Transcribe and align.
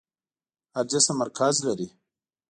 هر 0.75 0.85
جسم 0.91 1.15
مرکز 1.21 1.55
لري. 1.65 1.87